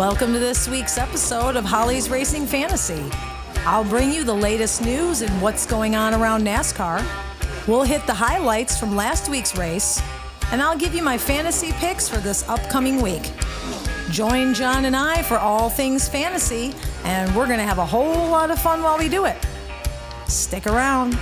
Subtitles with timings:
[0.00, 3.04] Welcome to this week's episode of Holly's Racing Fantasy.
[3.66, 7.04] I'll bring you the latest news and what's going on around NASCAR.
[7.68, 10.00] We'll hit the highlights from last week's race,
[10.52, 13.30] and I'll give you my fantasy picks for this upcoming week.
[14.10, 16.72] Join John and I for all things fantasy,
[17.04, 19.36] and we're going to have a whole lot of fun while we do it.
[20.28, 21.12] Stick around.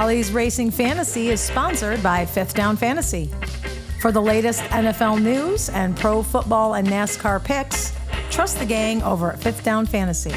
[0.00, 3.26] Holly's Racing Fantasy is sponsored by Fifth Down Fantasy.
[4.00, 7.94] For the latest NFL news and pro football and NASCAR picks,
[8.30, 10.32] trust the gang over at Fifth Down Fantasy.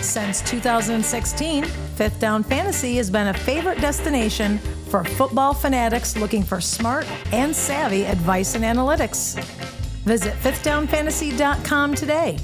[0.00, 4.56] Since 2016, Fifth Down Fantasy has been a favorite destination
[4.88, 9.38] for football fanatics looking for smart and savvy advice and analytics.
[10.04, 12.38] Visit fifthdownfantasy.com today.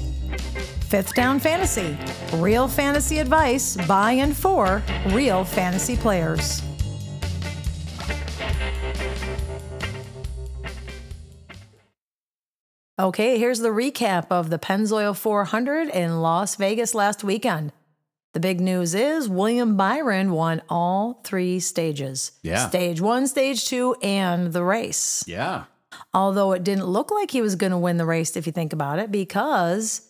[0.87, 1.97] Fifth Down Fantasy,
[2.35, 6.61] real fantasy advice by and for real fantasy players.
[12.97, 17.73] Okay, here's the recap of the Pennzoil 400 in Las Vegas last weekend.
[18.33, 22.31] The big news is William Byron won all three stages.
[22.43, 22.69] Yeah.
[22.69, 25.21] Stage one, stage two, and the race.
[25.27, 25.65] Yeah.
[26.13, 28.71] Although it didn't look like he was going to win the race, if you think
[28.71, 30.06] about it, because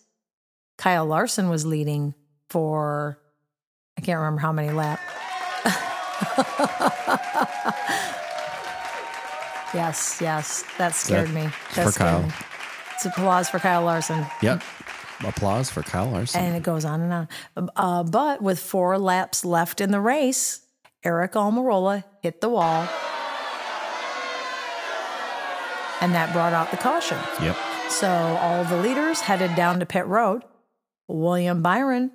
[0.78, 2.14] Kyle Larson was leading
[2.48, 3.18] for,
[3.98, 5.02] I can't remember how many laps.
[9.74, 11.50] yes, yes, that scared that me.
[11.74, 12.22] That for Kyle?
[12.22, 12.30] me.
[12.94, 14.24] It's applause for Kyle Larson.
[14.40, 14.62] Yep.
[15.24, 16.44] Applause for Kyle Larson.
[16.44, 17.28] And it goes on and on.
[17.74, 20.60] Uh, but with four laps left in the race,
[21.04, 22.86] Aric Almirola hit the wall.
[26.00, 27.18] And that brought out the caution.
[27.42, 27.56] yep.
[27.90, 30.44] So all the leaders headed down to pit road.
[31.08, 32.10] William Byron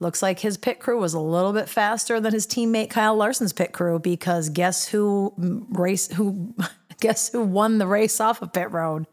[0.00, 3.52] looks like his pit crew was a little bit faster than his teammate Kyle Larson's
[3.52, 5.34] pit crew because guess who
[5.70, 6.54] race who
[7.00, 9.06] guess who won the race off of pit road?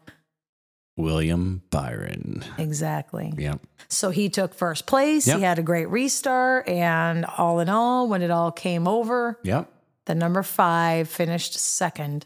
[0.96, 2.42] William Byron.
[2.56, 3.32] Exactly.
[3.36, 3.60] Yep.
[3.88, 5.26] So he took first place.
[5.26, 5.36] Yep.
[5.36, 9.70] He had a great restart and all in all when it all came over, Yep.
[10.06, 12.24] the number 5 finished second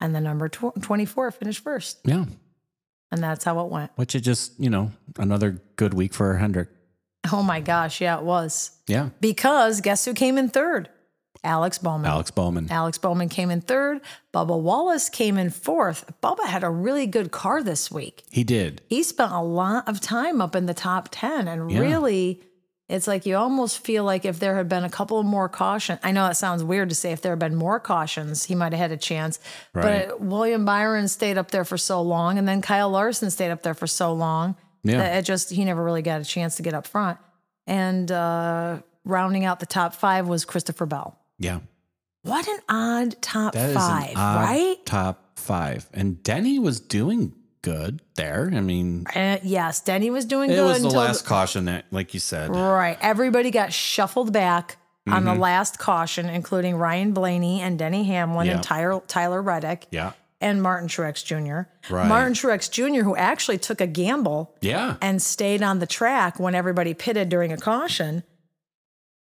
[0.00, 2.00] and the number tw- 24 finished first.
[2.04, 2.24] Yeah.
[3.12, 3.92] And that's how it went.
[3.96, 6.68] Which is just, you know, another good week for Hendrick.
[7.32, 8.72] Oh my gosh, yeah, it was.
[8.88, 9.10] Yeah.
[9.20, 10.88] Because guess who came in third?
[11.44, 12.06] Alex Bowman.
[12.08, 12.68] Alex Bowman.
[12.70, 14.00] Alex Bowman came in third.
[14.32, 16.04] Bubba Wallace came in fourth.
[16.22, 18.22] Bubba had a really good car this week.
[18.30, 18.80] He did.
[18.88, 21.80] He spent a lot of time up in the top 10 and Yeah.
[21.80, 22.42] really
[22.92, 25.98] it's like you almost feel like if there had been a couple more caution.
[26.02, 28.72] I know that sounds weird to say if there had been more cautions, he might
[28.72, 29.40] have had a chance.
[29.72, 30.08] Right.
[30.08, 33.62] But William Byron stayed up there for so long and then Kyle Larson stayed up
[33.62, 34.56] there for so long.
[34.84, 34.98] Yeah.
[34.98, 37.18] that It just he never really got a chance to get up front.
[37.66, 41.18] And uh rounding out the top 5 was Christopher Bell.
[41.38, 41.60] Yeah.
[42.24, 44.76] What an odd top That is five, odd right?
[44.86, 45.88] top five.
[45.94, 48.50] And Denny was doing good there.
[48.52, 52.12] I mean, Uh, yes, Denny was doing it good was the last caution that, like
[52.14, 52.50] you said.
[52.54, 52.98] right.
[53.00, 54.76] Everybody got shuffled back
[55.08, 55.26] on Mm-hmm.
[55.26, 58.54] the last caution, including Ryan Blaney and Denny Hamlin Yeah.
[58.54, 60.12] and Tyler, Tyler Reddick Yeah.
[60.40, 61.68] and Martin Truex Jr.
[61.92, 62.06] Right.
[62.08, 64.96] Martin Truex Jr., who actually took a gamble Yeah.
[65.00, 68.22] and stayed on the track when everybody pitted during a caution.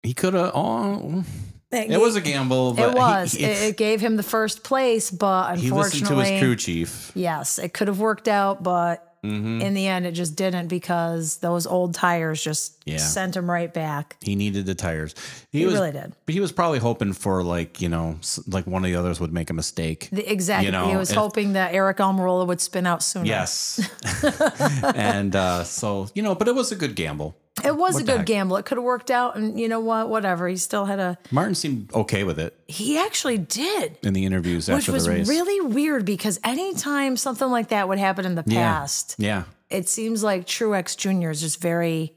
[0.04, 0.52] He could have.
[0.54, 1.24] Oh,
[1.72, 2.74] It, it was a gamble.
[2.74, 3.32] But it was.
[3.34, 6.56] He, it, it gave him the first place, but unfortunately, he listened to his crew
[6.56, 7.12] chief.
[7.16, 9.60] Yes, it could have worked out, but Mm-hmm.
[9.62, 12.98] in the end, it just didn't because those old tires just Yeah.
[12.98, 14.18] sent him right back.
[14.22, 15.16] He needed the tires.
[15.52, 16.14] He was, really did.
[16.28, 19.34] But he was probably hoping for like you know like one of the others would
[19.34, 20.10] make a mistake.
[20.12, 20.68] The, exactly.
[20.68, 23.26] You know, he was if- hoping that Aric Almirola would spin out sooner.
[23.26, 23.80] Yes.
[24.96, 27.36] and uh, so you know, but it was a good gamble.
[27.64, 28.26] It was a What the good heck?
[28.26, 28.58] gamble.
[28.58, 30.10] It could have worked out, and you know what?
[30.10, 30.48] Whatever.
[30.48, 31.18] He still had a.
[31.32, 35.08] Martin seemed okay with it He actually did, in the interviews which after the race.
[35.08, 39.44] which was really weird because anytime something like that would happen in the past, Yeah.
[39.70, 41.30] it seems like Truex Jr.
[41.30, 42.14] is just very,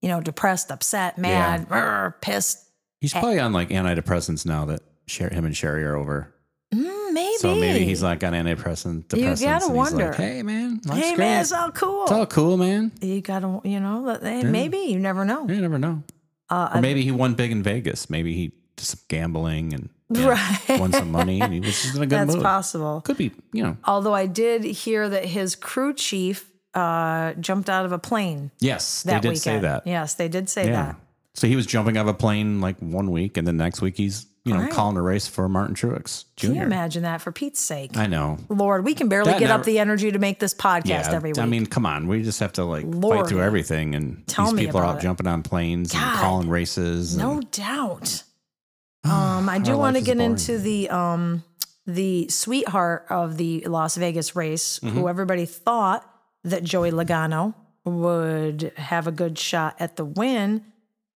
[0.00, 2.58] you know, depressed, upset, mad, "Rrr," pissed.
[3.02, 6.32] He's probably on like antidepressants now that him and Sherry are over.
[6.74, 7.36] Mm, maybe.
[7.38, 9.16] So maybe he's like on antidepressant.
[9.16, 10.06] You gotta and wonder.
[10.06, 11.18] Like, hey man, Hey great.
[11.18, 12.02] man, it's all cool.
[12.04, 12.92] It's all cool, man.
[13.00, 15.46] you gotta, you know, hey, maybe you never know.
[15.48, 16.02] You never know.
[16.48, 18.10] Uh, Or maybe he won big in Vegas.
[18.10, 20.80] Maybe he did some gambling and you know, Right.
[20.80, 22.42] won some money and he was just in a good That's mood.
[22.42, 23.00] possible.
[23.02, 23.76] Could be, you know.
[23.84, 29.02] Although I did hear that his crew chief uh, jumped out of a plane Yes,
[29.04, 29.64] that they did say weekend.
[29.64, 29.86] that.
[29.86, 30.72] Yes, they did say Yeah.
[30.72, 30.96] that.
[31.34, 33.96] So he was jumping out of a plane like one week, and then next week
[33.96, 34.70] he's you know, Right.
[34.72, 36.46] calling a race for Martin Truex Jr.
[36.46, 37.96] Can you imagine that for Pete's sake?
[37.96, 38.38] I know.
[38.48, 41.30] Lord, we can barely That get never- up the energy to make this podcast every
[41.32, 41.38] week.
[41.38, 42.06] I mean, come on.
[42.08, 43.18] We just have to like Lord.
[43.20, 43.94] fight through everything.
[43.94, 45.02] And these people are out it.
[45.02, 47.14] jumping on planes and calling races.
[47.14, 48.22] and- no doubt.
[49.02, 50.32] Um, I do want to get boring.
[50.32, 51.42] into the um,
[51.86, 54.98] the sweetheart of the Las Vegas race, Mm-hmm.
[54.98, 56.04] who everybody thought
[56.44, 57.54] that Joey Logano
[57.86, 60.64] would have a good shot at the win.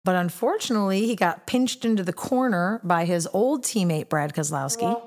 [0.06, 5.02] But unfortunately, he got pinched into the corner by his old teammate, Brad Keselowski.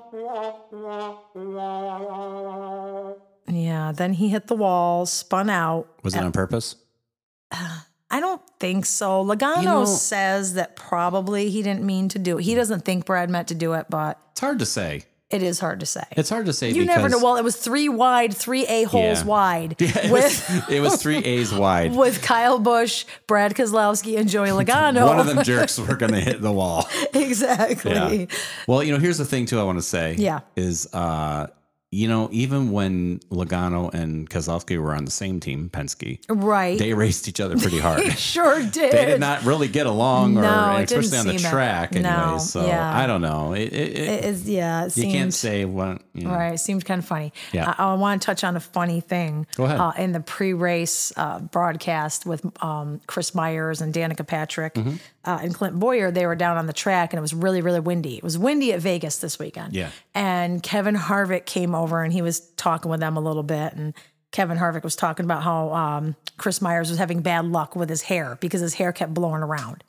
[3.49, 5.89] Yeah, then he hit the wall, spun out.
[6.03, 6.77] Was it on purpose?
[7.53, 9.23] I don't think so.
[9.25, 12.45] Logano You know- says that probably he didn't mean to do it.
[12.45, 15.03] He doesn't think Brad meant to do it, but It's hard to say.
[15.29, 16.05] It is hard to say.
[16.13, 17.19] It's hard to say you never know.
[17.19, 19.27] Well, it was three wide, three A holes Yeah.
[19.27, 21.93] wide it, with was, it was three A's wide.
[21.97, 25.05] with Kyle Busch, Brad Keselowski, and Joey Logano.
[25.07, 26.89] One of them jerks were going to hit the wall.
[27.13, 27.91] exactly.
[27.93, 28.27] Yeah.
[28.69, 29.59] Well, you know, here's the thing too.
[29.59, 30.15] I want to say.
[30.17, 30.41] Yeah.
[30.55, 31.49] Is uh,
[31.93, 36.79] you know, even when Logano and Keselowski were on the same team, Penske, Right.
[36.79, 38.01] they raced each other pretty hard.
[38.07, 38.93] They sure did.
[38.93, 41.51] they did not really get along, or No, didn't especially on the seem it.
[41.51, 42.17] track, anyways.
[42.17, 42.93] No, so yeah.
[42.97, 43.53] I don't know.
[43.55, 46.03] It, it, it, is, yeah, it you seemed, can't say what.
[46.13, 46.31] You know.
[46.31, 47.33] Right, it seemed kind of funny.
[47.53, 47.73] Yeah.
[47.79, 49.47] I, I want to touch on a funny thing.
[49.57, 49.79] Go ahead.
[49.81, 54.97] Uh, in the pre-race uh, broadcast with um, Chris Myers and Danica Patrick Mm-hmm.
[55.27, 57.81] Uh, and Clint Bowyer, they were down on the track and it was really, really
[57.81, 58.17] windy.
[58.17, 59.75] It was windy at Vegas this weekend.
[59.75, 59.91] Yeah.
[60.15, 63.95] And Kevin Harvick came over and he was talking with them a little bit and.
[64.33, 68.03] Kevin Harvick was talking about how um, Chris Myers was having bad luck with his
[68.03, 69.83] hair because his hair kept blowing around.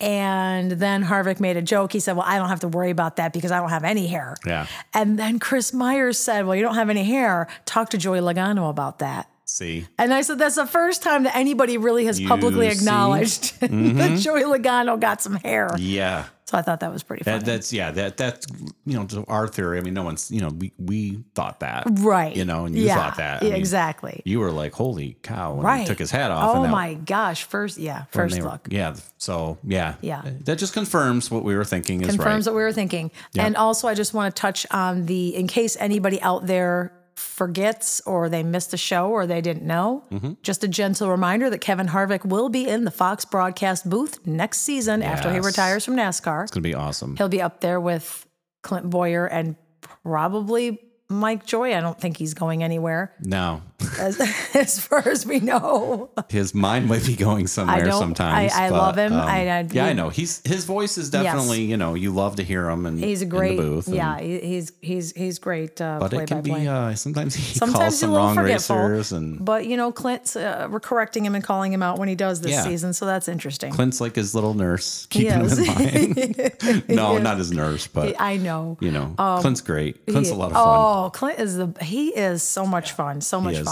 [0.00, 1.92] And then Harvick made a joke.
[1.92, 4.06] He said, Well, I don't have to worry about that because I don't have any
[4.06, 4.34] hair.
[4.46, 4.66] Yeah.
[4.94, 7.48] And then Chris Myers said, Well, you don't have any hair.
[7.66, 9.28] Talk to Joey Logano about that.
[9.50, 9.84] See.
[9.98, 12.78] And I said, That's the first time that anybody really has You publicly see?
[12.78, 14.16] acknowledged that mm-hmm.
[14.16, 15.70] Joey Logano got some hair.
[15.76, 16.26] Yeah.
[16.44, 17.38] So I thought that was pretty funny.
[17.38, 17.90] That, that's yeah.
[17.90, 18.46] That that's
[18.86, 19.78] you know to our theory.
[19.78, 22.34] I mean, no one's you know we we thought that right.
[22.34, 22.94] You know, and you yeah.
[22.94, 24.22] thought that I Yeah, mean, exactly.
[24.24, 25.54] You were like, holy cow!
[25.54, 25.80] When right.
[25.80, 26.56] he took his hat off.
[26.56, 27.44] Oh that- my gosh.
[27.44, 28.04] First, yeah.
[28.10, 28.68] First they were- look.
[28.70, 28.94] Yeah.
[29.18, 29.94] So yeah.
[30.00, 30.22] Yeah.
[30.44, 32.52] That just confirms what we were thinking is confirms right.
[32.52, 33.10] what we were thinking.
[33.36, 38.00] And also, I just want to touch on the in case anybody out there forgets
[38.06, 40.32] or they missed a show or they didn't know, Mm-hmm.
[40.42, 44.60] just a gentle reminder that Kevin Harvick will be in the Fox broadcast booth next
[44.62, 46.42] season after he retires from NASCAR.
[46.42, 47.16] It's gonna be awesome.
[47.16, 48.26] He'll be up there with
[48.62, 49.56] Clint Bowyer and
[50.04, 51.74] probably Mike Joy.
[51.76, 53.62] I don't think he's going anywhere, No,
[53.98, 54.20] as,
[54.54, 56.10] as far as we know.
[56.28, 58.52] his mind might be going somewhere don't- sometimes.
[58.52, 59.12] I- I but, love him.
[59.12, 60.08] um, I- I- yeah, I know.
[60.10, 63.26] He's his voice is definitely you know you love to hear him and He's a
[63.26, 63.86] great, in the booth.
[63.86, 65.80] and- yeah, he's he's he's great.
[65.80, 69.66] Uh, But it can be uh, sometimes he Sometimes calls some wrong racers and But
[69.66, 72.52] you know, Clint's uh, we're correcting him and calling him out when he does this
[72.52, 72.64] Yeah.
[72.64, 73.72] season, so that's interesting.
[73.72, 76.84] Clint's like his little nurse, keeping him in line.
[76.88, 78.76] no, not his nurse, but I know.
[78.80, 80.04] you know, Clint's great.
[80.06, 80.64] Clint's a lot of fun.
[80.66, 83.69] Oh, Clint is the he is so much fun, so much fun.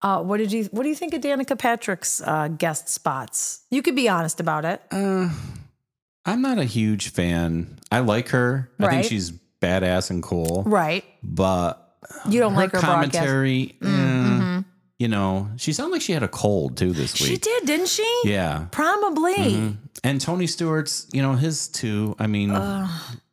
[0.00, 3.62] Uh, what did you What do you think of Danica Patrick's uh, guest spots?
[3.70, 4.80] You could be honest about it.
[4.92, 7.78] I'm not a huge fan.
[7.90, 8.70] I like her.
[8.78, 8.88] Right.
[8.88, 11.04] I think she's badass and cool, right?
[11.22, 11.96] but
[12.28, 14.62] You don't her like her commentary, eh,
[14.98, 17.28] you know, she sounded like she had a cold too this week.
[17.30, 18.20] She did, didn't she?
[18.24, 18.66] Yeah.
[18.70, 19.76] Probably.
[20.04, 22.14] And Tony Stewart's, you know, his too.
[22.18, 22.50] I mean,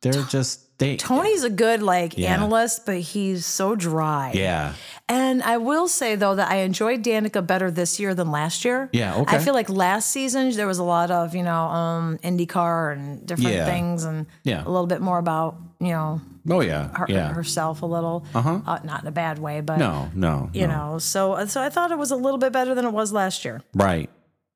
[0.01, 2.33] they're just they Tony's a good like Yeah.
[2.33, 4.31] analyst, but he's so dry.
[4.33, 4.73] Yeah.
[5.07, 8.89] And I will say though that I enjoyed Danica better this year than last year.
[8.91, 9.37] Yeah, okay.
[9.37, 13.25] I feel like last season there was a lot of you know um, IndyCar and
[13.25, 13.65] different Yeah.
[13.65, 14.63] things, and Yeah.
[14.65, 16.89] a little bit more about you know Oh yeah.
[16.95, 17.33] her, yeah.
[17.33, 18.25] herself a little.
[18.35, 18.59] Uh-huh.
[18.83, 20.49] not in a bad way, but no, no.
[20.53, 20.91] you no.
[20.93, 20.97] know.
[20.99, 23.61] So so I thought it was a little bit better than it was last year,
[23.73, 24.09] Right.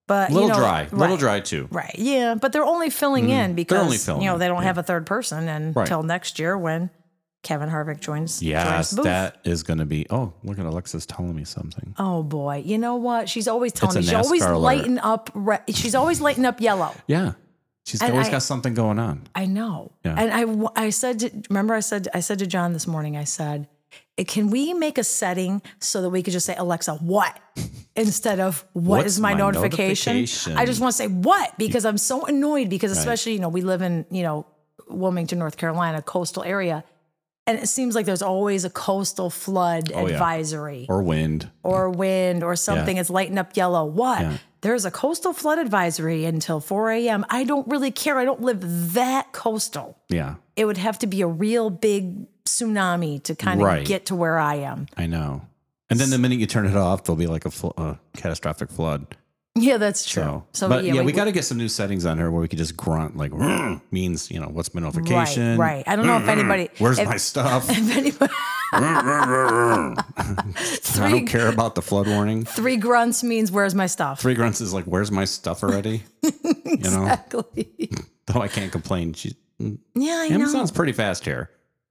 [0.09, 0.87] But A little you know, dry.
[0.91, 1.69] A little dry too.
[1.71, 1.95] Right.
[1.97, 3.85] Yeah, but they're only filling in because Mm-hmm.
[3.85, 6.89] only filling you know they don't have a third person until next year when
[7.43, 8.39] Kevin Harvick joins.
[8.39, 9.05] joins Yes, booth.
[9.05, 10.05] that is going to be.
[10.09, 11.93] Oh, look at Alexa's telling me something.
[11.97, 13.29] Oh boy, you know what?
[13.29, 14.01] She's always telling me.
[14.01, 14.57] She's always alert.
[14.57, 15.29] lighting up.
[15.33, 16.91] Re- she's always lighting up yellow.
[17.07, 17.33] Yeah,
[17.85, 19.21] she's And always I- got something going on.
[19.35, 19.91] I know.
[20.03, 20.15] Yeah.
[20.17, 23.23] And I, I said, to, remember, I said, I said to John this morning, I
[23.23, 23.65] said, "Eh,
[24.27, 27.39] can we make a setting so that we could just say Alexa, what,
[27.95, 30.13] instead of what is What's my, my notification?
[30.15, 30.57] notification?
[30.57, 33.61] I just want to say what because I'm so annoyed because especially you know we
[33.61, 34.45] live in you know
[34.87, 36.83] Wilmington, North Carolina, coastal area.
[37.49, 40.13] And it seems like there's always a coastal flood Oh, yeah.
[40.13, 40.85] advisory.
[40.87, 41.49] Or wind.
[41.63, 43.01] or wind or something Yeah.
[43.01, 43.85] is lighting up yellow.
[43.85, 44.21] What?
[44.21, 44.37] Yeah.
[44.61, 47.25] There's a coastal flood advisory until 4 a.m.
[47.29, 48.19] I don't really care.
[48.19, 49.97] I don't live that coastal.
[50.09, 53.85] Yeah, It would have to be a real big tsunami to kind of Right.
[53.85, 54.87] get to where I am.
[54.97, 55.41] I know.
[55.89, 58.69] And then the minute you turn it off, there'll be like a fl- uh, catastrophic
[58.69, 59.07] flood.
[59.61, 60.23] Yeah, that's true.
[60.23, 62.41] So, So, but yeah, we, we, got to get some new settings on her where
[62.41, 63.31] we could just grunt like
[63.91, 65.57] means you know what's my notification.
[65.57, 65.83] right, right.
[65.87, 66.69] I don't know if anybody.
[66.77, 67.69] Where's if, my stuff?
[67.69, 68.33] if anybody
[68.71, 69.95] I
[70.55, 72.45] three, don't care about the flood warning.
[72.45, 74.19] three grunts means where's my stuff?
[74.21, 76.03] Three grunts is like, where's my stuff already?
[76.69, 77.89] You know, Exactly.
[78.27, 79.13] though I can't complain.
[79.13, 80.35] She Yeah, I know.
[80.35, 81.49] Amazon's pretty fast here.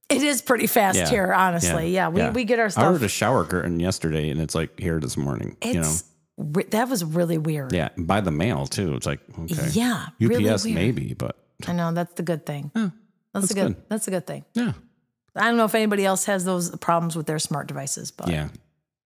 [0.08, 1.08] It is pretty fast Yeah.
[1.10, 1.90] here, honestly.
[1.92, 2.84] Yeah, we, we get our I stuff.
[2.84, 5.56] ordered a shower curtain yesterday, and it's like here this morning.
[5.64, 6.04] you know, It's
[6.38, 7.72] that was really weird.
[7.72, 8.94] yeah, by the mail too.
[8.94, 12.70] It's like okay, Yeah, UPS really maybe, but I know that's the good thing.
[12.74, 12.92] that's,
[13.34, 13.82] that's a good, good.
[13.88, 14.44] That's a good thing.
[14.54, 14.72] yeah,
[15.34, 18.48] I don't know if anybody else has those problems with their smart devices, but yeah,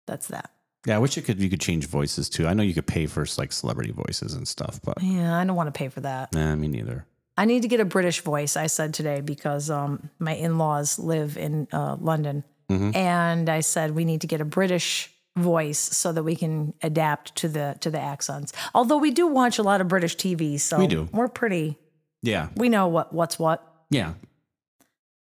[0.07, 0.51] that's that.
[0.87, 0.97] yeah.
[0.97, 1.41] I wish you could.
[1.41, 2.47] You could change voices too.
[2.49, 5.57] I know you could pay for like celebrity voices and stuff, but Yeah, I don't
[5.57, 6.33] want to pay for that.
[6.33, 7.07] nah, me neither.
[7.39, 8.57] I need to get a British voice.
[8.57, 12.95] I said today because um, my in-laws live in uh, London, Mm-hmm.
[12.95, 17.35] and I said we need to get a British voice so that we can adapt
[17.37, 18.53] to the to the accents.
[18.75, 21.09] Although we do watch a lot of British TV, so We do.
[21.13, 21.77] We're pretty.
[22.23, 23.65] Yeah, We know what what's what.
[23.91, 24.13] yeah.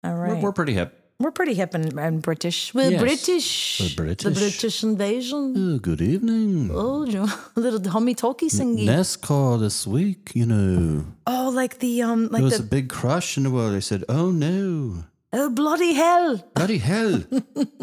[0.03, 0.29] All right.
[0.37, 1.01] We're, we're pretty hip.
[1.17, 2.73] We're pretty hip and, and British.
[2.73, 3.01] We're Yes.
[3.01, 3.79] British.
[3.81, 4.23] We're British.
[4.25, 4.83] The British.
[4.83, 5.53] Invasion.
[5.57, 6.69] Oh, good evening.
[6.73, 8.85] Oh, a little hummy talky singy.
[8.85, 12.89] NASCAR this week, you know, Oh, like the um, like there was the a big
[12.89, 13.73] crash in the world.
[13.75, 16.43] I said, "Oh no, oh bloody hell.
[16.53, 17.23] bloody hell,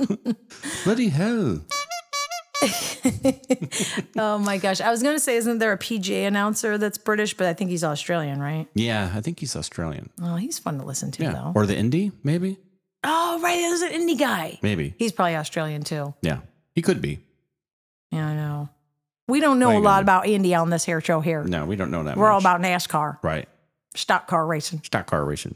[0.84, 1.60] bloody hell."
[4.18, 7.34] Oh my gosh, I was gonna say, isn't there a PGA announcer that's British?
[7.34, 8.66] But I think he's Australian, right?
[8.74, 10.10] Yeah, I think he's Australian.
[10.22, 11.52] Oh, he's fun to listen to Yeah, though.
[11.54, 12.58] or the indie, maybe,
[13.04, 14.58] Oh, right, there's an indie guy.
[14.62, 14.94] maybe.
[14.98, 16.14] He's probably Australian too.
[16.22, 16.40] Yeah,
[16.74, 17.20] he could be.
[18.10, 18.68] Yeah, I know.
[19.28, 21.42] We don't know a lot about Indy on this hair show here.
[21.44, 22.16] No, we don't know that.
[22.16, 23.48] We're all about NASCAR, right.
[23.94, 24.82] stock car racing.
[24.84, 25.54] Stock car racing.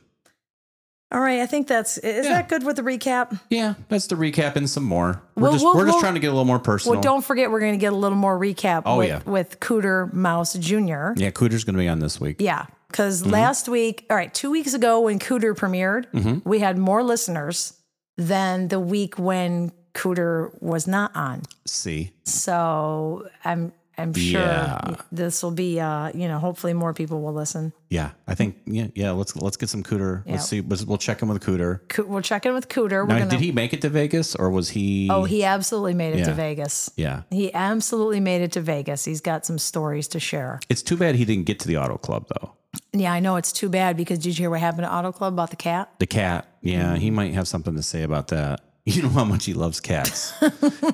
[1.12, 2.32] All right, I think that's is Yeah.
[2.34, 3.38] that good with the recap?
[3.48, 5.22] Yeah, that's the recap and some more.
[5.36, 6.94] We're Well, just we'll- we're we'll- trying to get a little more personal.
[6.94, 9.20] Well, don't forget we're going to get a little more recap Oh, with, yeah.
[9.24, 11.12] with Cooter Mouse Jr.
[11.16, 12.36] yeah, Cooter's going to be on this week.
[12.40, 13.30] Yeah, because Mm-hmm.
[13.30, 16.48] last week, all right, two weeks ago when Cooter premiered, Mm-hmm.
[16.48, 17.74] we had more listeners
[18.18, 21.42] than the week when Cooter was not on.
[21.66, 24.96] See, So I'm I'm sure Yeah.
[25.10, 27.72] this will be uh you know hopefully more people will listen.
[27.88, 29.10] yeah, I think yeah, yeah.
[29.12, 30.22] Let's let's get some Cooter.
[30.26, 30.32] Yeah.
[30.32, 30.60] Let's see.
[30.60, 31.80] Let's, we'll check in with Cooter.
[31.88, 33.02] Co- We'll check in with Cooter.
[33.02, 33.30] We're Now, gonna.
[33.30, 35.08] did he make it to Vegas or was he?
[35.10, 36.90] oh, he absolutely made it to Vegas.
[36.96, 37.22] yeah.
[37.30, 39.04] He absolutely made it to Vegas.
[39.04, 40.60] He's got some stories to share.
[40.68, 42.52] It's too bad he didn't get to the auto club though.
[42.92, 45.32] Yeah, I know it's too bad because did you hear what happened to Auto Club
[45.32, 45.90] about the cat?
[45.98, 46.94] The cat, yeah, Mm-hmm.
[46.96, 48.60] he might have something to say about that.
[48.94, 50.32] You know how much he loves cats.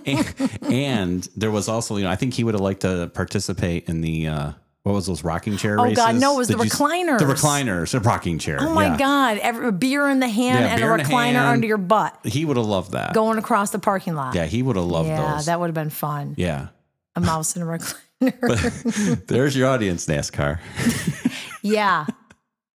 [0.06, 3.86] and, and there was also, you know, I think he would have liked to participate
[3.88, 4.52] in the uh
[4.84, 5.98] what was those rocking chair Oh, races?
[5.98, 7.18] God, no, it was the Did you recliners.
[7.20, 8.56] The recliners, the rocking chair.
[8.60, 8.96] Oh my yeah.
[8.96, 9.38] God!
[9.38, 12.56] Every, beer in the hand Yeah, and a the recliner under your butt, He would
[12.56, 13.12] have loved that.
[13.14, 14.34] going across the parking lot.
[14.34, 15.46] Yeah, he would have loved yeah, those.
[15.46, 16.34] that would have been fun.
[16.38, 16.68] yeah.
[17.14, 17.66] A mouse in a
[18.22, 19.26] recliner.
[19.26, 20.58] There's your audience, NASCAR.
[21.62, 22.06] yeah.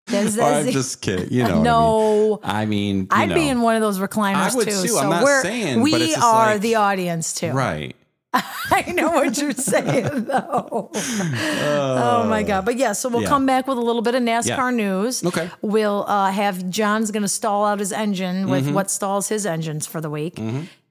[0.10, 1.32] Oh, I'm just kidding.
[1.32, 1.62] You know.
[1.64, 2.40] no.
[2.44, 3.36] I mean, I mean, I'd know.
[3.36, 4.72] be in one of those recliners would too.
[4.82, 4.88] too.
[4.88, 7.52] So I'm not we're, saying, we but it's are like- the audience too.
[7.52, 7.96] right.
[8.34, 10.92] I know what you're saying though.
[10.94, 12.66] oh my god!
[12.66, 13.30] But yeah, so we'll yeah.
[13.30, 14.70] come back with a little bit of NASCAR Yeah.
[14.72, 15.24] news.
[15.26, 15.50] Okay.
[15.62, 18.74] We'll uh, have John's going to stall out his engine with Mm-hmm.
[18.74, 20.40] what stalls his engines for the week.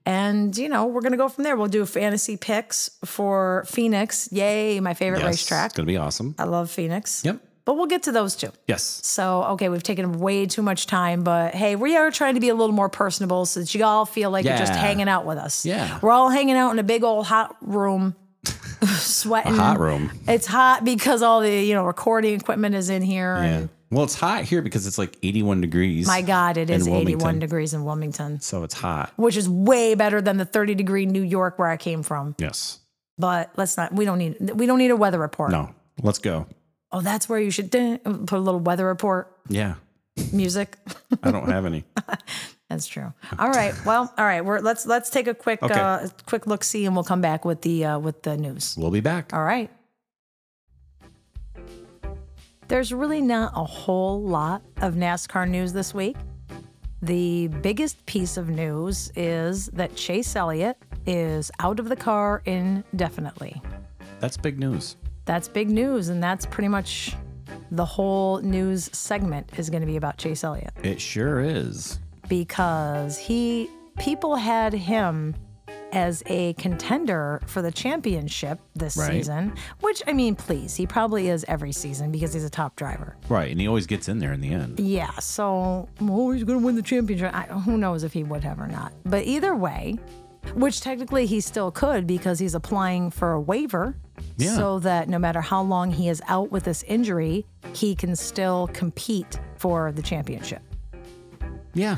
[0.06, 1.56] And you know we're gonna go from there.
[1.56, 4.28] We'll do fantasy picks for Phoenix.
[4.32, 5.66] Yay, my favorite Yes, racetrack.
[5.70, 6.34] It's gonna be awesome.
[6.38, 7.22] I love Phoenix.
[7.24, 7.40] Yep.
[7.66, 8.50] But we'll get to those too.
[8.66, 9.00] Yes.
[9.04, 12.48] So, okay, we've taken way too much time, but hey, we are trying to be
[12.48, 15.36] a little more personable so that you all feel like you're just hanging out with
[15.36, 15.66] us.
[15.66, 15.98] Yeah.
[16.00, 18.14] We're all hanging out in a big old hot room,
[18.84, 19.54] sweating.
[19.56, 20.12] Hot room.
[20.28, 23.34] It's hot because all the, you know, recording equipment is in here.
[23.36, 23.42] Yeah.
[23.44, 26.06] And Well, it's hot here because it's like 81 degrees.
[26.06, 29.12] my God, it is 81 degrees in Wilmington, So it's hot.
[29.16, 32.34] which is way better than the 30 degree New York where I came from.
[32.38, 32.78] Yes.
[33.18, 35.50] But let's not, we don't need, we don't need a weather report.
[35.50, 35.74] No.
[36.02, 36.46] Let's go.
[36.96, 39.74] Oh, that's where you should put a little weather report Yeah.
[40.32, 40.78] music.
[41.22, 41.84] I don't have any.
[42.70, 43.12] That's true.
[43.38, 43.74] All right.
[43.84, 44.42] Well, all right.
[44.44, 45.74] We're let's let's take a quick Okay.
[45.78, 48.74] uh quick look see and we'll come back with the uh with the news.
[48.78, 49.32] We'll be back.
[49.34, 49.70] All right.
[52.68, 56.16] There's really not a whole lot of NASCAR news this week.
[57.02, 60.76] The biggest piece of news is that Chase Elliott
[61.06, 63.60] is out of the car indefinitely.
[64.18, 64.96] That's big news.
[65.26, 67.14] That's big news, and that's pretty much
[67.70, 70.72] the whole news segment is going to be about Chase Elliott.
[70.82, 71.98] It sure is.
[72.28, 73.68] because he
[73.98, 75.34] people had him
[75.92, 79.12] as a contender for the championship this Right.
[79.12, 83.16] season, which I mean, please, he probably is every season because he's a top driver.
[83.28, 83.50] Right.
[83.50, 84.78] And he always gets in there in the end.
[84.80, 87.32] Yeah, so oh, he's going to win the championship.
[87.34, 88.92] I, who knows if he would have or not.
[89.04, 89.96] But either way,
[90.54, 93.96] Which technically he still could because he's applying for a waiver.
[94.38, 94.54] Yeah.
[94.56, 98.68] So that no matter how long he is out with this injury, he can still
[98.72, 100.62] compete for the championship.
[101.74, 101.96] Yeah.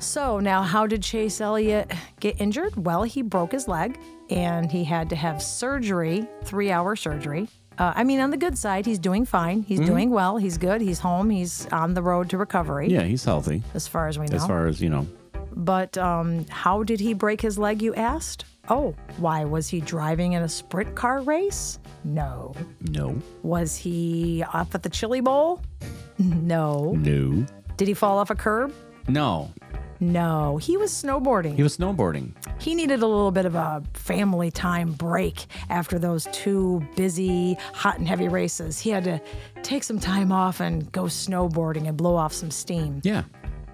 [0.00, 2.84] So now, how did Chase Elliott get injured?
[2.84, 3.98] Well, he broke his leg
[4.28, 7.48] and he had to have surgery, three hour surgery.
[7.78, 9.62] Uh, I mean, on the good side, he's doing fine.
[9.62, 10.36] He's doing well.
[10.36, 10.80] He's good.
[10.80, 11.28] He's home.
[11.30, 14.36] He's on the road to recovery, Yeah, he's healthy as far as we know.
[14.36, 15.08] as far as, you know.
[15.56, 18.44] But um, how did he break his leg, you asked?
[18.68, 19.44] Oh, why?
[19.44, 21.78] Was he driving in a sprint car race?
[22.02, 22.54] No.
[22.90, 23.16] No.
[23.42, 25.60] Was he up at the Chili Bowl?
[26.18, 26.92] No.
[26.96, 27.44] No.
[27.76, 28.72] Did he fall off a curb?
[29.08, 29.50] No.
[29.98, 30.58] No.
[30.58, 31.56] He was snowboarding.
[31.56, 32.30] He was snowboarding.
[32.60, 37.98] he needed a little bit of a family time break after those two busy, hot
[37.98, 38.78] and heavy races.
[38.78, 39.20] He had to
[39.64, 43.00] take some time off and go snowboarding and blow off some steam.
[43.02, 43.24] Yeah.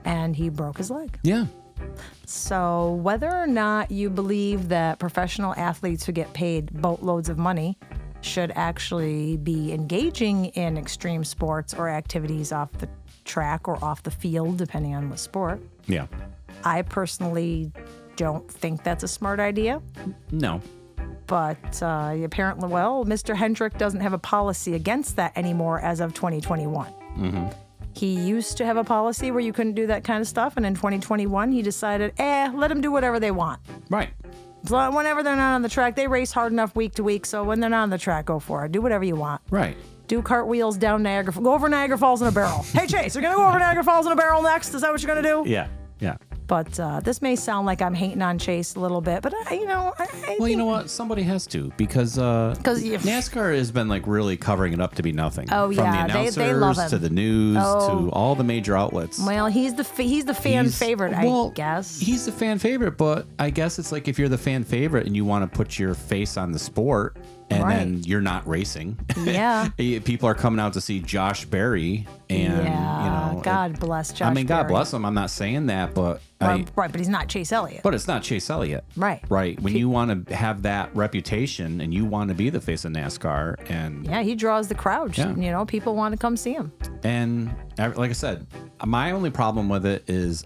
[0.06, 1.18] And he broke his leg.
[1.22, 1.44] Yeah.
[2.26, 7.76] So, whether or not you believe that professional athletes who get paid boatloads of money
[8.22, 12.88] should actually be engaging in extreme sports or activities off the
[13.24, 16.06] track or off the field, depending on what sport, Yeah.
[16.64, 17.72] I personally
[18.16, 19.80] don't think that's a smart idea.
[20.30, 20.60] No.
[21.26, 23.34] But uh, apparently, well, Mr.
[23.34, 26.92] Hendrick doesn't have a policy against that anymore as of 2021.
[27.94, 30.64] He used to have a policy where you couldn't do that kind of stuff, and
[30.64, 33.60] in 2021, he decided, eh, let them do whatever they want.
[33.88, 34.10] Right.
[34.66, 37.24] So whenever they're not on the track, they race hard enough week to week.
[37.26, 38.72] So when they're not on the track, go for it.
[38.72, 39.40] Do whatever you want.
[39.50, 39.76] Right.
[40.06, 41.32] Do cartwheels down Niagara.
[41.32, 42.62] Go over Niagara Falls in a barrel.
[42.74, 44.74] hey Chase, you're gonna go over Niagara Falls in a barrel next?
[44.74, 45.48] Is that what you're gonna do?
[45.48, 45.68] Yeah.
[45.98, 46.16] Yeah.
[46.50, 49.54] But uh, this may sound like I'm hating on Chase a little bit, but I,
[49.54, 50.90] you know, I, I Well, you know what?
[50.90, 54.96] Somebody has to because uh, 'Cause you- NASCAR has been like really covering it up
[54.96, 55.46] to be nothing.
[55.52, 56.90] Oh, From yeah, the they- announcers they love him.
[56.90, 58.00] to the news Oh.
[58.06, 59.24] to all the major outlets.
[59.24, 62.00] Well, he's the fa- he's the fan He's- favorite, well, I guess.
[62.00, 65.14] He's the fan favorite, but I guess it's like if you're the fan favorite and
[65.14, 67.16] you want to put your face on the sport
[67.50, 67.76] and Right.
[67.76, 68.98] then you're not racing.
[69.18, 69.68] Yeah.
[69.76, 74.28] People are coming out to see Josh Berry and yeah, you know God bless Josh.
[74.28, 74.72] I mean God Berry.
[74.74, 75.04] bless him.
[75.04, 77.82] I'm not saying that, but I, Right, right, but he's not Chase Elliott.
[77.82, 78.84] but it's not Chase Elliott.
[78.96, 79.22] Right.
[79.28, 79.60] Right.
[79.60, 82.92] When you want to have that reputation and you want to be the face of
[82.92, 85.16] NASCAR and yeah, he draws the crowd.
[85.18, 85.34] Yeah.
[85.34, 86.72] You know, people want to come see him.
[87.04, 88.46] and uh, like I said,
[88.86, 90.44] my only problem with it is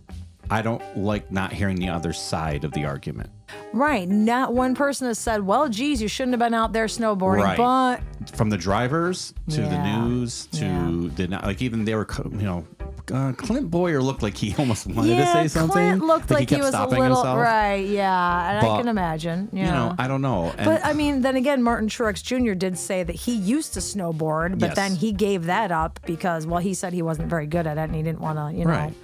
[0.50, 3.30] I don't like not hearing the other side of the argument.
[3.72, 4.08] Right.
[4.08, 7.56] Not one person has said, "Well, geez, you shouldn't have been out there snowboarding." Right.
[7.56, 8.00] But
[8.36, 11.08] From the drivers to the news to Yeah.
[11.28, 12.66] the like even they were you know
[13.12, 15.72] uh, Clint Bowyer looked like he almost wanted yeah, to say something.
[15.72, 17.38] Clint looked like, he, kept was a little himself.
[17.38, 17.84] right.
[17.86, 19.50] Yeah, and I can imagine.
[19.52, 19.66] Yeah.
[19.66, 20.54] You know, I don't know.
[20.56, 22.54] And But I mean, then again, Martin Truex Jr.
[22.54, 24.76] did say that he used to snowboard, but Yes.
[24.76, 27.82] then he gave that up because, well, he said he wasn't very good at it
[27.82, 28.94] and he didn't want to, you know, Right.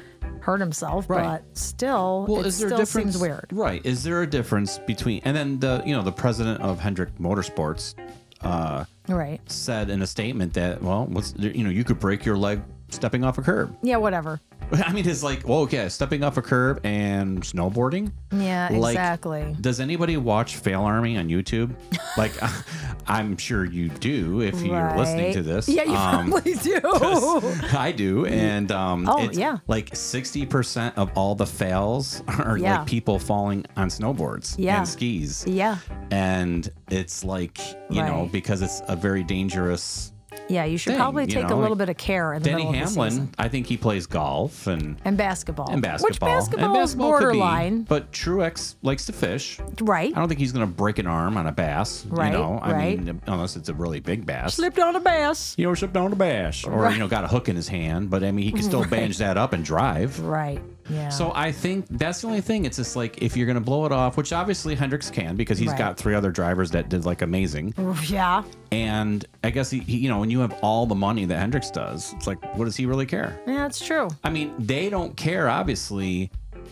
[0.40, 1.08] Hurt himself.
[1.08, 1.40] Right.
[1.42, 3.46] But still, Well, it still seems weird.
[3.52, 3.84] Right.
[3.84, 7.94] Is there a difference between and then the you know the president of Hendrick Motorsports
[8.42, 9.40] uh, Right.
[9.50, 13.24] said in a statement that well, what's you know you could break your leg stepping
[13.24, 13.76] off a curb.
[13.82, 14.40] Yeah, whatever.
[14.72, 18.12] I mean, it's like well, okay, stepping off a curb and snowboarding.
[18.32, 19.56] Yeah, Like, exactly.
[19.60, 21.74] Does anybody watch Fail Army on YouTube?
[22.16, 22.32] like,
[23.08, 25.68] I'm sure you do if you're listening to this.
[25.68, 26.80] Yeah, you Um, probably do.
[27.76, 29.58] I do, and um, Oh, it's yeah.
[29.66, 32.78] like sixty percent of all the fails are Yeah.
[32.78, 34.78] like people falling on snowboards Yeah.
[34.78, 35.78] and skis, yeah.
[36.12, 37.58] and it's like
[37.90, 40.12] you know because it's a very dangerous.
[40.50, 42.50] Yeah, you should thing, probably take know, a little like bit of care in the
[42.50, 43.02] Denny middle of the season.
[43.20, 44.96] Hamlin, I think he plays golf and.
[45.04, 45.70] And basketball.
[45.70, 46.08] And basketball.
[46.10, 47.82] Which basketball, and basketball is could be, borderline.
[47.82, 49.58] but Truex likes to fish.
[49.80, 50.12] Right.
[50.14, 52.04] I don't think he's going to break an arm on a bass.
[52.06, 53.00] Right, You know, I right.
[53.00, 54.54] mean, unless it's a really big bass.
[54.54, 55.54] Slipped on a bass.
[55.56, 56.92] You know, slipped on a bass, or Right.
[56.92, 58.10] you know, got a hook in his hand.
[58.10, 60.18] But I mean, he can still bange that up and drive.
[60.20, 60.60] Right.
[60.88, 61.08] Yeah.
[61.08, 62.64] So I think that's the only thing.
[62.64, 65.58] It's just like if you're going to blow it off, which obviously Hendricks can because
[65.58, 65.78] he's Right.
[65.78, 67.74] got three other drivers that did like amazing.
[68.06, 68.42] yeah.
[68.72, 71.70] And I guess he, he, you know, when you have all the money that Hendricks
[71.70, 73.40] does, it's like, what does he really care?
[73.46, 74.08] Yeah, it's true.
[74.24, 76.30] I mean, they don't care, obviously,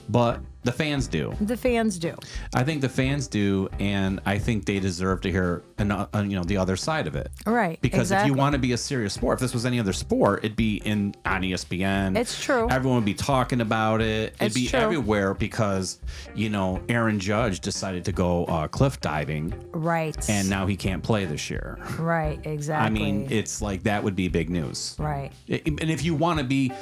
[0.08, 1.34] but the fans do.
[1.40, 2.14] The fans do.
[2.54, 6.36] I think the fans do, and I think they deserve to hear, an, uh, you
[6.36, 7.30] know, the other side of it.
[7.46, 7.80] Right.
[7.80, 8.30] Because exactly.
[8.30, 10.56] if you want to be a serious sport, if this was any other sport, it'd
[10.56, 12.16] be in on ESPN.
[12.18, 12.68] It's true.
[12.70, 14.34] Everyone would be talking about it.
[14.34, 14.78] It'd It's be true.
[14.80, 16.00] everywhere because
[16.34, 20.16] you know Aaron Judge decided to go uh, cliff diving, Right.
[20.28, 21.78] and now he can't play this year.
[21.98, 22.38] Right.
[22.44, 22.86] Exactly.
[22.86, 24.96] I mean, it's like that would be big news.
[24.98, 25.32] right.
[25.48, 26.72] And if you want to be,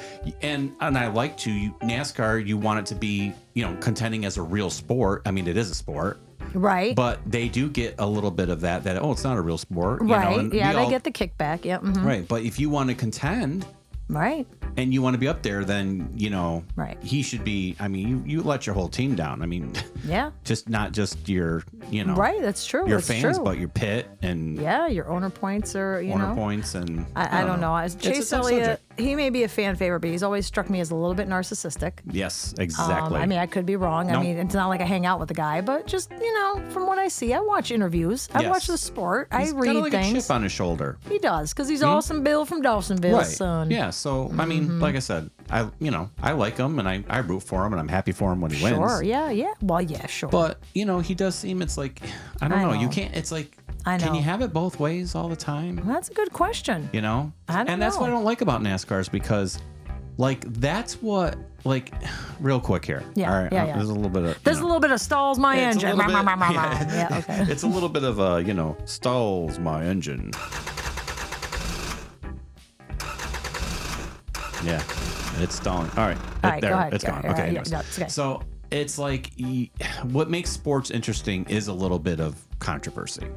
[0.41, 4.23] and and I like to you, NASCAR, you want it to be, you know, contending
[4.23, 5.23] as a real sport.
[5.25, 6.19] I mean, it is a sport,
[6.53, 6.95] Right.
[6.95, 8.83] but they do get a little bit of that.
[8.83, 10.43] That oh, it's not a real sport, you right.
[10.45, 11.65] Know, yeah, they all- get the kickback.
[11.65, 11.81] Yep.
[11.81, 12.05] mhm.
[12.05, 12.27] right.
[12.27, 13.65] But if you want to contend,
[14.09, 14.45] Right.
[14.77, 16.97] and you want to be up there, then you know, Right.
[17.01, 17.75] He should be.
[17.79, 19.41] I mean, you you let your whole team down.
[19.41, 19.73] I mean,
[20.05, 20.29] Yeah.
[20.43, 22.39] just not just your you know Right.
[22.41, 22.87] That's true.
[22.87, 23.43] your that's fans, true.
[23.43, 26.35] but your pit and yeah, your owner points are you owner know.
[26.35, 27.75] points and I, I don't know.
[27.75, 28.86] As It's a Chase Elliott, subject.
[28.97, 31.27] He may be a fan favorite, but he's always struck me as a little bit
[31.29, 31.93] narcissistic.
[32.09, 33.19] Yes, Um, exactly.
[33.19, 34.11] I mean, I could be wrong.
[34.11, 36.61] I mean, it's not like I hang out with the guy, but just you know,
[36.69, 38.29] from what I see, I watch interviews.
[38.33, 38.49] I Yes.
[38.51, 39.27] watch the sport.
[39.37, 40.25] He's I read like a things.
[40.25, 40.97] chip on his shoulder.
[41.09, 42.23] He does because he's awesome.
[42.23, 43.71] Bill from Dawsonville, son.
[43.71, 43.89] Yeah.
[43.91, 44.81] So I mean, Mm-hmm.
[44.81, 47.73] like I said, I you know I like him and I I root for him
[47.73, 48.75] and I'm happy for him when he wins.
[48.75, 49.03] Sure.
[49.03, 49.29] Yeah.
[49.29, 49.53] Yeah.
[49.61, 50.05] Well, yeah.
[50.07, 50.29] Sure.
[50.29, 52.01] But you know, he does seem it's like
[52.41, 52.73] I don't I know.
[52.73, 53.15] You can't.
[53.15, 55.81] It's like I can you have it both ways all the time?
[55.85, 56.89] that's a good question.
[56.91, 57.31] You know.
[57.47, 59.59] And that's what I don't like about NASCAR is because,
[60.17, 61.93] like, that's what like,
[62.39, 63.03] real quick here.
[63.15, 63.51] Yeah, All right.
[63.51, 63.75] yeah, uh, yeah.
[63.77, 64.43] There's a little bit of.
[64.43, 65.97] There's you a little bit of stalls my engine.
[65.97, 67.09] bit- yeah.
[67.09, 67.17] yeah.
[67.17, 67.51] Okay.
[67.51, 70.31] it's a little bit of a you know stalls my engine.
[74.63, 74.83] Yeah,
[75.37, 75.89] it's stalling.
[75.91, 77.25] All right, All right, there, go ahead, it's go gone.
[77.27, 78.09] Okay, Yeah, no, it's okay.
[78.09, 79.31] so it's like
[80.03, 83.27] what makes sports interesting is a little bit of controversy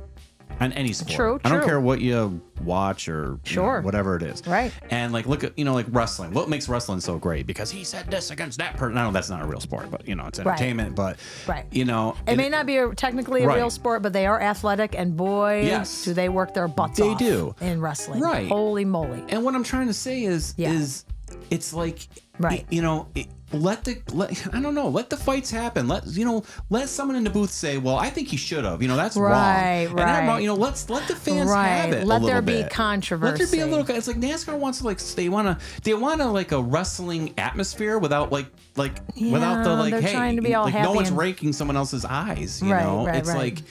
[0.60, 1.16] on any sport.
[1.16, 1.66] True, I don't true.
[1.66, 4.46] care what you watch or you know, whatever it is.
[4.46, 4.72] Right.
[4.90, 6.32] And like look at you know like wrestling.
[6.34, 7.46] What makes wrestling so great?
[7.46, 8.98] Because he said this against that person.
[8.98, 10.48] I know that's not a real sport, but you know it's Right.
[10.48, 10.94] entertainment.
[10.94, 11.64] But Right.
[11.70, 13.56] you know It may not be a, technically a Right.
[13.56, 16.04] real sport, but they are athletic, and boy, Yes.
[16.04, 17.54] do they work their butts They off do.
[17.60, 18.20] in wrestling.
[18.20, 18.48] Right.
[18.48, 19.24] Holy moly.
[19.30, 20.72] And what I'm trying to say is, Yeah.
[20.72, 21.04] is
[21.50, 22.64] it's like, Right.
[22.70, 23.08] you know,
[23.52, 25.88] let the let, I don't know, let the fights happen.
[25.88, 28.80] Let you know, let someone in the booth say, "Well, I think he should have."
[28.80, 29.98] You know, that's Right, wrong.
[29.98, 30.40] And I'm right.
[30.40, 31.66] You know, let's let the fans Right.
[31.66, 32.06] have it.
[32.06, 32.72] Let there be bit.
[32.76, 33.84] Let there be a little.
[33.94, 37.34] It's like NASCAR wants to like they want to they want to like a wrestling
[37.36, 41.18] atmosphere without like like without the like hey to be all like no one's and-
[41.18, 42.62] raking someone else's eyes.
[42.62, 43.36] You Right, know, right, it's right.
[43.38, 43.62] like.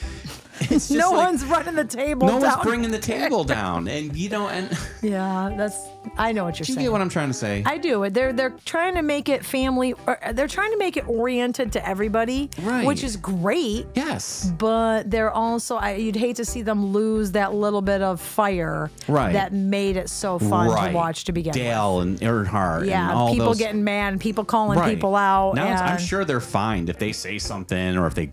[0.70, 2.26] It's no like, one's running the table.
[2.26, 5.76] no one's bringing the table down, and you know, and Yeah, that's.
[6.16, 6.78] I know what you're you saying.
[6.80, 7.62] You get what I'm trying to say.
[7.66, 8.08] I do.
[8.08, 9.94] They're they're trying to make it family.
[10.06, 12.86] Or they're trying to make it oriented to everybody, Right.
[12.86, 13.86] which is great.
[13.94, 14.50] yes.
[14.58, 15.76] But they're also.
[15.76, 19.32] I, you'd hate to see them lose that little bit of fire Right.
[19.34, 21.56] that made it so fun to watch to begin with.
[21.62, 22.86] Dale and Earnhardt.
[22.86, 24.94] Yeah, and all people those, getting mad, and people calling right.
[24.94, 25.54] people out.
[25.54, 28.32] Now it's- I'm sure they're fined if they say something or if they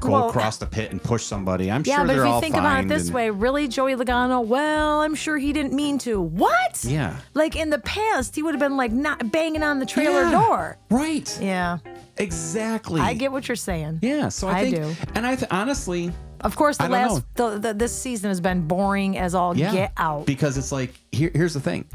[0.00, 1.70] go Well, across the pit and push somebody.
[1.70, 1.92] I'm sure.
[1.92, 4.44] Yeah, sure but they're if you think about it this and- way, really, Joey Logano?
[4.44, 6.20] Well, I'm sure he didn't mean to.
[6.20, 6.84] What?
[6.84, 7.16] Yeah.
[7.34, 10.30] Like in the past, he would have been like not banging on the trailer Yeah.
[10.32, 10.78] door.
[10.90, 11.38] Right.
[11.40, 11.78] Yeah,
[12.18, 13.00] Exactly.
[13.00, 14.00] I get what you're saying.
[14.02, 14.28] Yeah.
[14.30, 14.94] So I, I think, do.
[15.14, 19.16] and I th- honestly, Of course, the last the, the, this season has been boring
[19.18, 20.26] as all yeah, get out.
[20.26, 21.86] because it's like here, here's the thing.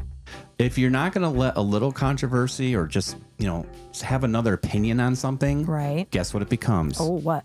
[0.58, 3.66] If you're not going to let a little controversy or just you know
[4.02, 6.08] have another opinion on something, Right.
[6.10, 7.00] Guess what it becomes?
[7.00, 7.44] oh, what?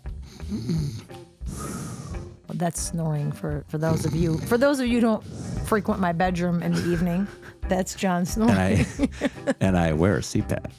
[2.54, 4.38] That's snoring for for those of you.
[4.38, 5.24] For those of you who don't
[5.66, 7.28] frequent my bedroom in the evening,
[7.68, 8.56] that's John snoring.
[8.56, 9.08] and I
[9.60, 10.72] and I wear a CPAP.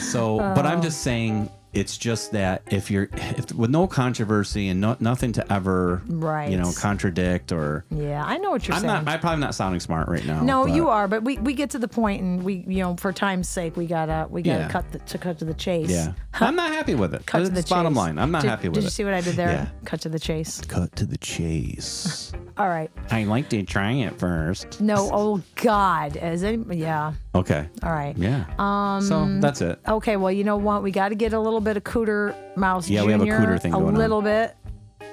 [0.00, 4.80] so, but I'm just saying, it's just that if you're if, with no controversy and
[4.80, 6.50] no, nothing to ever, Right.
[6.50, 7.84] you know, contradict or.
[7.90, 9.04] yeah, I know what you're I'm saying.
[9.04, 9.08] not.
[9.12, 10.42] I'm probably not sounding smart right now.
[10.42, 12.96] No, but- you are, but we, we get to the point, and we you know
[12.96, 14.68] for time's sake we gotta we gotta Yeah.
[14.68, 15.90] cut the, to cut to the chase.
[15.90, 17.26] Yeah, I'm not happy with it.
[17.26, 17.70] cut to the chase.
[17.70, 18.18] bottom line.
[18.18, 18.80] I'm not Did- happy with it.
[18.80, 18.86] Did it.
[18.86, 19.50] you see what I did there?
[19.50, 19.68] Yeah.
[19.84, 20.60] Cut to the chase.
[20.62, 22.32] Cut to the chase.
[22.58, 22.90] All right.
[23.10, 24.80] I like to try it first.
[24.80, 25.10] No.
[25.12, 26.16] Oh God.
[26.16, 26.60] Is it?
[26.72, 27.12] Yeah.
[27.34, 27.68] Okay.
[27.82, 28.16] All right.
[28.16, 28.44] Yeah.
[28.58, 29.02] Um.
[29.02, 29.78] So that's it.
[29.86, 30.16] Okay.
[30.16, 30.82] Well, you know what?
[30.82, 33.60] We got to get a little bit of Cooter Mouse Yeah, we have a Cooter
[33.60, 33.94] thing going on.
[33.94, 34.56] little bit.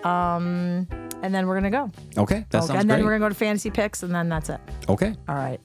[0.06, 0.88] Um,
[1.22, 1.92] and then we're gonna go.
[2.18, 2.46] Okay.
[2.50, 2.68] That okay.
[2.68, 3.06] sounds And then great.
[3.06, 4.60] we're gonna go to fantasy picks, and then that's it.
[4.88, 5.16] okay.
[5.28, 5.60] All right.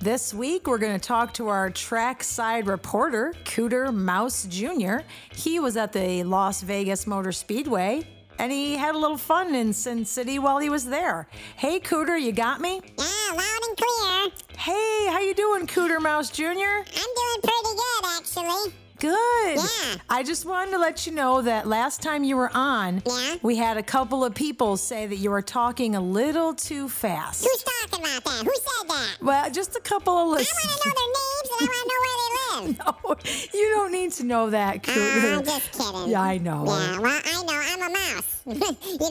[0.00, 4.98] This week, we're going to talk to our trackside reporter, Cooter Mouse Jr.
[5.32, 8.06] He was at the Las Vegas Motor Speedway
[8.38, 11.28] and he had a little fun in Sin City while he was there.
[11.56, 12.80] Hey, Cooter, you got me?
[12.98, 14.30] Yeah, loud and clear.
[14.56, 16.44] Hey, how you doing, Cooter Mouse Jr.?
[16.44, 18.72] I'm doing pretty good, actually.
[19.00, 19.56] Good.
[19.58, 19.94] Yeah.
[20.10, 23.36] I just wanted to let you know that last time you were on, Yeah?
[23.42, 27.44] we had a couple of people say that you were talking a little too fast.
[27.44, 28.44] Who's talking about that?
[28.44, 29.16] Who said that?
[29.22, 32.00] Well, just a couple of I want to know their names I want to know
[32.02, 32.38] where they live.
[32.78, 33.16] No,
[33.54, 36.08] you don't need to know that, Uh, I'm just kidding.
[36.10, 36.64] Yeah, I know.
[36.66, 37.46] Yeah, well, I know.
[37.48, 38.42] I'm a mouse.
[38.46, 38.54] you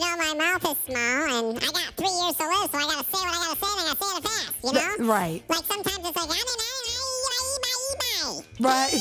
[0.00, 3.04] know, my mouth is small, and I got three years to live, so I gotta
[3.04, 4.52] say what I gotta say, and I gotta say it fast.
[4.64, 5.12] You know?
[5.12, 5.42] Right.
[5.48, 8.92] Like sometimes it's like, I don't know, Right.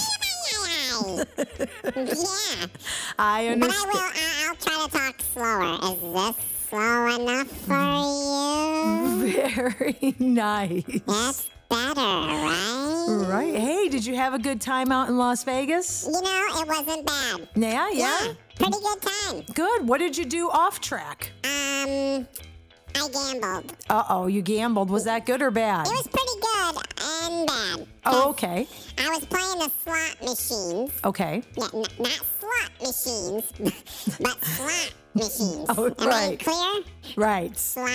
[1.96, 2.68] yeah.
[3.20, 3.90] I But I understand.
[3.92, 4.00] will.
[4.00, 5.80] I, I'll try to talk slower.
[5.84, 7.76] Is this slow enough for
[9.26, 9.34] you?
[9.34, 10.84] Very nice.
[11.08, 13.26] That's better, right?
[13.28, 13.56] Right.
[13.56, 16.06] Hey, did you have a good time out in Las Vegas?
[16.06, 17.48] You know, it wasn't bad.
[17.56, 18.34] Yeah, yeah.
[18.56, 19.44] Pretty good time.
[19.54, 19.88] Good.
[19.88, 21.32] What did you do off track?
[21.44, 22.28] Um,
[22.96, 23.76] I gambled.
[23.90, 24.90] Uh oh, you gambled.
[24.90, 25.88] Was that good or bad?
[25.88, 26.84] It was pretty good
[27.24, 27.88] and bad.
[28.06, 28.68] Oh, okay.
[28.98, 30.92] I was playing the slot machines.
[31.04, 31.44] Okay.
[31.56, 33.52] Yeah, n- not slot machines,
[34.20, 35.66] but slot machines.
[35.70, 36.40] Oh, Am I right.
[36.40, 36.84] clear?
[37.16, 37.58] Right.
[37.58, 37.92] Slot.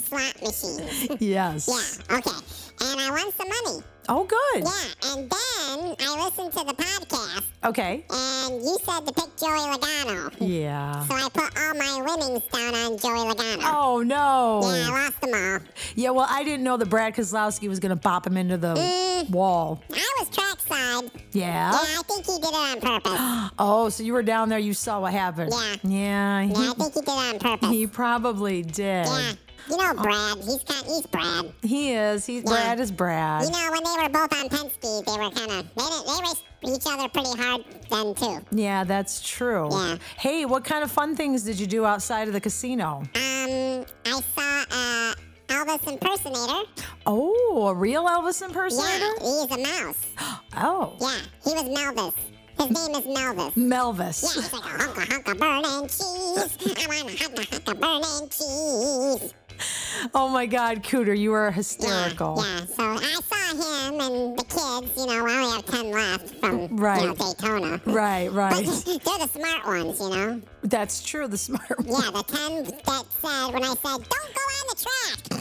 [0.00, 1.08] slot machines.
[1.20, 1.68] Yes.
[1.68, 2.30] Yeah, okay.
[2.80, 3.84] And I won some money.
[4.08, 4.64] Oh, good.
[4.64, 8.04] Yeah, and then I listened to the podcast, Okay.
[8.10, 10.34] and you said to pick Joey Logano.
[10.40, 11.04] Yeah.
[11.06, 13.62] So I put all my winnings down on Joey Logano.
[13.64, 14.60] Oh no.
[14.64, 15.58] Yeah, I lost them all.
[15.94, 18.74] Yeah, well, I didn't know that Brad Keselowski was going to pop him into the
[18.74, 19.30] Mm.
[19.30, 19.80] wall.
[19.92, 21.10] I was trackside.
[21.30, 21.70] Yeah.
[21.70, 23.50] Yeah, I think he did it on purpose.
[23.60, 25.52] Oh, so you were down there, you saw what happened.
[25.52, 25.76] Yeah.
[25.84, 26.42] Yeah.
[26.42, 27.68] Yeah, I think he did it on purpose.
[27.70, 29.06] he probably did.
[29.06, 29.32] Yeah.
[29.70, 30.36] You know Brad.
[30.38, 30.86] He's kind.
[30.86, 31.52] He's Brad.
[31.62, 32.26] He is.
[32.26, 33.44] He's Brad is Brad.
[33.44, 36.22] You know when they were both on Penske, they were kind of they didn't, they
[36.22, 38.38] raced each other pretty hard then too.
[38.52, 39.68] yeah, that's true.
[39.70, 39.96] Yeah.
[40.18, 43.02] Hey, what kind of fun things did you do outside of the casino?
[43.14, 45.14] Um, I saw uh,
[45.48, 46.68] Elvis impersonator.
[47.06, 49.12] Oh, a real Elvis impersonator?
[49.20, 50.06] Yeah, he's a mouse.
[50.54, 52.14] Oh, Yeah, he was Melvis.
[52.58, 53.54] His name is Melvis.
[53.54, 54.22] Melvis.
[54.22, 56.76] Yeah, he's like a hunk of hunk of burning cheese.
[56.76, 59.34] I want a hunk of hunk of burning cheese.
[60.14, 62.42] Oh my God, Cooter, you are hysterical.
[62.44, 62.64] yeah.
[62.66, 64.96] So I saw him and the kids.
[64.96, 67.80] You know, we only have ten left from you know, Daytona.
[67.86, 68.64] Right, But right.
[68.84, 70.40] they're the smart ones, you know.
[70.64, 71.28] That's true.
[71.28, 72.04] The smart ones.
[72.04, 75.31] Yeah, the ten that said when I said don't go on the track.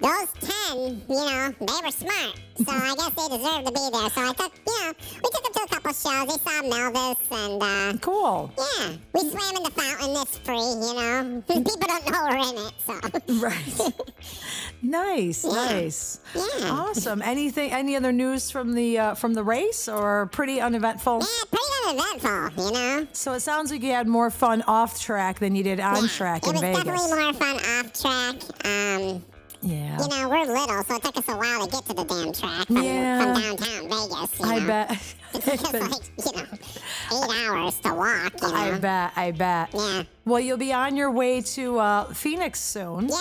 [0.00, 2.40] Those ten, you know, they were smart.
[2.56, 4.10] So I guess they deserve to be there.
[4.10, 6.26] So I took, you know, we took them to a couple shows.
[6.26, 8.52] They saw Melvis and uh, Cool.
[8.58, 10.16] yeah, we swam in the fountain.
[10.22, 11.42] It's free, you know.
[11.48, 13.94] People don't know we're in it, so Right.
[14.82, 16.20] nice, nice.
[16.34, 16.70] Yeah.
[16.70, 17.22] Awesome.
[17.22, 17.72] Anything?
[17.72, 21.20] Any other news from the uh, from the race, or pretty uneventful?
[21.20, 23.06] yeah, pretty uneventful, you know.
[23.12, 26.08] So it sounds like you had more fun off track than you did on Yeah,
[26.08, 26.84] track it in was Vegas.
[26.84, 28.66] definitely more fun off track.
[28.66, 29.22] Um,
[29.62, 30.00] yeah.
[30.00, 32.32] you know, we're little, so it took us a while to get to the damn
[32.32, 33.34] track from, Yeah.
[33.34, 34.38] from downtown Vegas.
[34.40, 34.66] You I know?
[34.66, 35.14] bet.
[35.32, 38.54] It took us like, you know, eight hours to walk, you know.
[38.54, 39.12] I bet.
[39.16, 39.70] I bet.
[39.72, 40.02] Yeah.
[40.24, 43.08] Well, you'll be on your way to uh, Phoenix soon.
[43.08, 43.16] Yeah.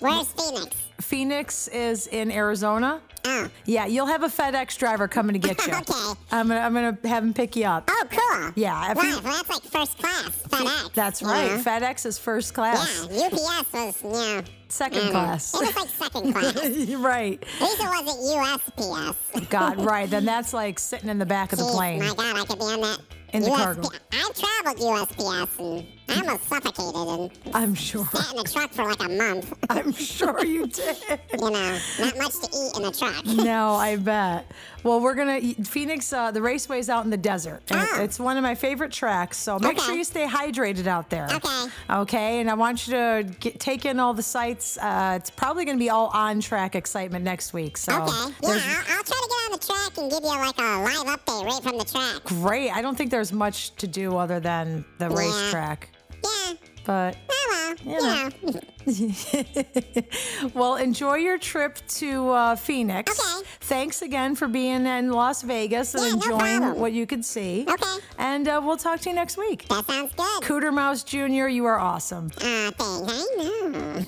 [0.00, 0.76] Where's Phoenix?
[1.00, 3.00] Phoenix is in Arizona.
[3.24, 3.48] Oh.
[3.66, 5.72] Yeah, you'll have a FedEx driver coming to get you.
[5.74, 5.92] Okay.
[6.32, 7.84] I'm gonna I'm gonna have him pick you up.
[7.90, 8.19] Oh, cool.
[8.56, 10.30] Yeah, if Wow, you- well, that's like first class.
[10.48, 10.92] FedEx.
[10.94, 11.50] That's you right.
[11.52, 11.58] know?
[11.58, 13.08] FedEx is first class.
[13.10, 14.40] Yeah, UPS was, yeah.
[14.68, 15.54] Second mm, class.
[15.54, 16.56] It was like second class.
[16.56, 17.44] At right.
[17.60, 19.50] least it wasn't USPS.
[19.50, 20.08] God, right.
[20.08, 22.00] Then that's like sitting in the back of the plane.
[22.00, 22.98] My God, I could be on that.
[23.32, 23.88] In the USP cargo.
[24.12, 24.30] I
[24.64, 28.04] traveled USPS and I almost suffocated and I'm sure.
[28.06, 29.52] sat in the truck for like a month.
[29.70, 30.96] I'm sure you did.
[31.32, 31.50] You know,
[32.00, 33.24] not much to eat in the truck.
[33.26, 34.50] No, I bet.
[34.82, 36.12] Well, we're gonna Phoenix.
[36.12, 37.62] Uh, the raceway's out in the desert.
[37.70, 38.00] And Ah.
[38.00, 39.36] It's one of my favorite tracks.
[39.38, 39.84] So make Okay.
[39.86, 41.28] sure you stay hydrated out there.
[41.32, 41.66] Okay.
[41.90, 42.40] Okay.
[42.40, 44.78] And I want you to get, take in all the sights.
[44.78, 47.76] Uh, it's probably gonna be all on track excitement next week.
[47.76, 48.00] So Okay.
[48.02, 51.18] Yeah, I'll, I'll try to get on the track and give you like a live
[51.18, 52.24] update right from the track.
[52.24, 52.70] great.
[52.70, 55.14] I don't think there's much to do other than the Yeah.
[55.16, 55.90] racetrack.
[56.24, 56.52] Yeah.
[56.86, 58.28] But Oh well, you know.
[58.52, 58.60] know.
[60.54, 63.12] well, enjoy your trip to uh, Phoenix.
[63.20, 63.46] Okay.
[63.60, 66.80] Thanks again for being in Las Vegas and Yeah, enjoying problem.
[66.80, 67.66] what you could see.
[67.68, 67.96] Okay.
[68.18, 69.68] And uh, we'll talk to you next week.
[69.68, 70.42] That sounds good.
[70.42, 72.30] Cooter Mouse Jr., you are awesome.
[72.30, 72.76] Thanks.
[72.80, 74.04] I know.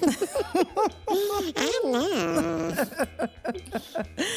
[1.56, 2.74] I know.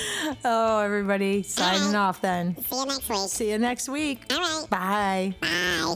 [0.44, 1.96] Oh, everybody, signing right.
[1.96, 2.56] off then.
[2.58, 3.30] See you next week.
[3.30, 4.22] See you next week.
[4.32, 4.70] All right.
[4.70, 5.36] Bye.
[5.42, 5.96] Bye.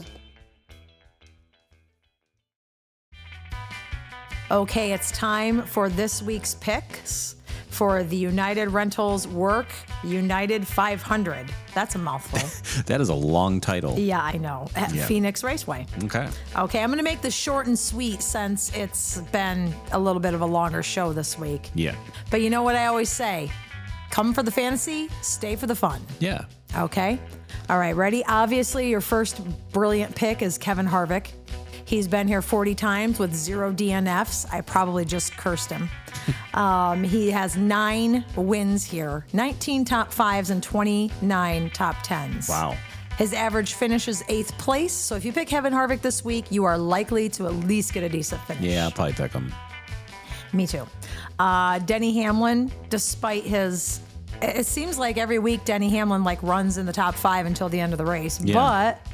[4.50, 7.36] Okay, it's time for this week's picks
[7.68, 9.68] for the United Rentals Work
[10.02, 11.52] United 500.
[11.72, 12.40] That's a mouthful.
[12.86, 13.96] That is a long title.
[13.98, 14.68] yeah, I know.
[14.74, 15.06] At Yeah.
[15.06, 15.86] Phoenix Raceway.
[16.04, 16.28] Okay.
[16.56, 20.34] Okay, I'm going to make this short and sweet since it's been a little bit
[20.34, 21.70] of a longer show this week.
[21.74, 21.94] Yeah.
[22.30, 23.50] But you know what I always say
[24.10, 26.00] come for the fantasy, stay for the fun.
[26.18, 26.44] Yeah.
[26.76, 27.20] Okay.
[27.68, 28.24] All right, ready?
[28.26, 29.40] Obviously, your first
[29.72, 31.28] brilliant pick is Kevin Harvick.
[31.90, 34.46] He's been here 40 times with zero DNFs.
[34.54, 35.88] I probably just cursed him.
[36.54, 42.48] um, he has nine wins here, 19 top fives, and 29 top tens.
[42.48, 42.76] Wow.
[43.18, 44.92] His average finish is eighth place.
[44.92, 48.04] So if you pick Kevin Harvick this week, you are likely to at least get
[48.04, 48.62] a decent finish.
[48.62, 49.52] Yeah, I'll probably pick him.
[50.52, 50.86] Me too.
[51.40, 53.98] Uh, Denny Hamlin, despite his,
[54.40, 57.80] it seems like every week Denny Hamlin like runs in the top five until the
[57.80, 58.40] end of the race.
[58.40, 58.54] Yeah.
[58.54, 59.06] But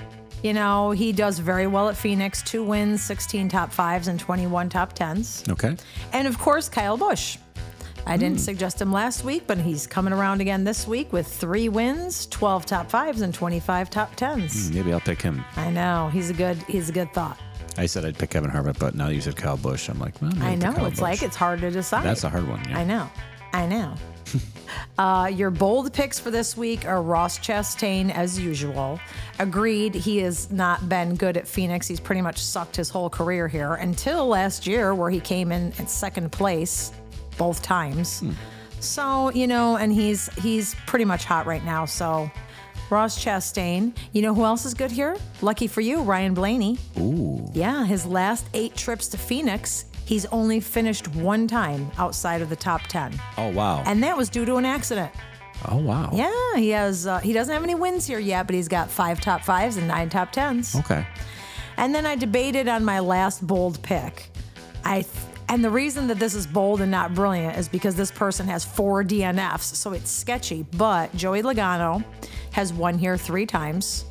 [0.46, 2.40] you know he does very well at Phoenix.
[2.42, 5.42] Two wins, 16 top fives, and 21 top tens.
[5.48, 5.76] Okay.
[6.12, 7.38] And of course Kyle Busch.
[8.08, 8.44] I didn't hmm.
[8.44, 12.64] suggest him last week, but he's coming around again this week with three wins, 12
[12.64, 14.68] top fives, and 25 top tens.
[14.68, 15.44] Hmm, maybe I'll pick him.
[15.56, 17.38] I know he's a good he's a good thought.
[17.76, 19.88] I said I'd pick Kevin Harvick, but now you said Kyle Busch.
[19.88, 20.86] I'm like, well, maybe I pick know.
[20.86, 21.00] It's Busch.
[21.00, 22.04] like it's hard to decide.
[22.04, 22.62] That's a hard one.
[22.68, 22.78] Yeah.
[22.78, 23.10] I know.
[23.52, 23.94] I know.
[24.98, 29.00] Uh, your bold picks for this week are Ross Chastain, as usual.
[29.38, 31.86] Agreed, he has not been good at Phoenix.
[31.86, 35.72] He's pretty much sucked his whole career here until last year, where he came in
[35.78, 36.92] at second place
[37.38, 38.22] both times.
[38.80, 41.84] So you know, and he's he's pretty much hot right now.
[41.84, 42.30] So.
[42.88, 43.96] Ross Chastain.
[44.12, 45.16] You know who else is good here?
[45.42, 46.78] Lucky for you, Ryan Blaney.
[46.98, 47.50] Ooh.
[47.52, 52.56] Yeah, his last eight trips to Phoenix, he's only finished one time outside of the
[52.56, 53.20] top 10.
[53.36, 53.82] Oh wow.
[53.84, 55.12] And that was due to an accident.
[55.68, 56.08] oh wow.
[56.14, 57.06] Yeah, he has.
[57.06, 59.86] Uh, he doesn't have any wins here yet, but he's got five top fives and
[59.86, 60.74] nine top tens.
[60.76, 61.06] Okay.
[61.76, 64.30] And then I debated on my last bold pick.
[64.84, 65.08] I th-
[65.48, 68.64] and the reason that this is bold and not brilliant is because this person has
[68.64, 70.64] four DNFs, so it's sketchy.
[70.76, 72.04] But Joey Logano
[72.52, 74.06] has won here three times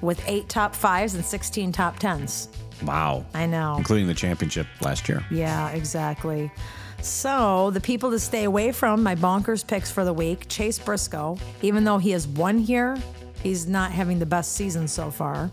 [0.00, 2.48] with eight top fives and 16 top tens.
[2.82, 3.24] Wow.
[3.34, 3.76] I know.
[3.76, 5.24] Including the championship last year.
[5.30, 6.50] Yeah, exactly.
[7.00, 11.38] So, the people to stay away from, my bonkers picks for the week Chase Briscoe,
[11.62, 12.98] even though he has won here,
[13.42, 15.50] he's not having the best season so far.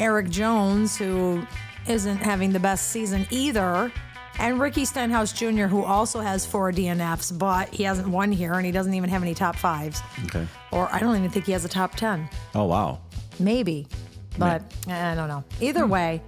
[0.00, 1.46] Erik Jones, who
[1.86, 3.92] isn't having the best season either.
[4.38, 8.66] And Ricky Stenhouse Jr., who also has four DNFs, but he hasn't won here and
[8.66, 10.02] he doesn't even have any top fives.
[10.24, 10.46] Okay.
[10.72, 12.28] Or I don't even think he has a top 10.
[12.54, 12.98] Oh wow.
[13.38, 13.86] Maybe,
[14.36, 15.44] but I don't know.
[15.60, 15.90] Either hmm.
[15.90, 16.22] way,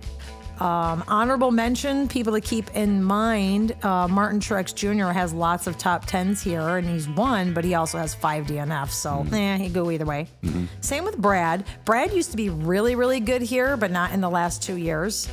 [0.61, 3.77] um, honorable mention, people to keep in mind.
[3.85, 5.13] Uh, Martin Truex Jr.
[5.13, 8.91] has lots of top tens here, and he's won, but he also has five DNFs,
[8.91, 10.29] so eh, he'd go either way.
[10.81, 11.65] Same with Brad.
[11.85, 15.29] Brad used to be really, really good here, but not in the last two years.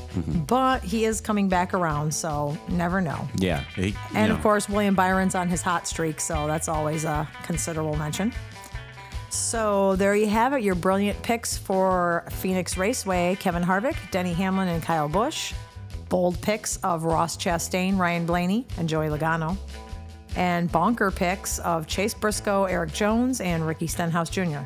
[0.47, 3.27] But he is coming back around, so never know.
[3.37, 3.63] Yeah.
[3.75, 7.27] He, And you of course, William Byron's on his hot streak, so that's always a
[7.43, 8.33] considerable mention.
[9.33, 14.67] So there you have it, your brilliant picks for Phoenix Raceway Kevin Harvick, Denny Hamlin,
[14.67, 15.53] and Kyle Busch.
[16.07, 19.57] Bold picks of Ross Chastain, Ryan Blaney, and Joey Logano.
[20.35, 24.59] And bonker picks of Chase Briscoe, Erik Jones, and Ricky Stenhouse Jr.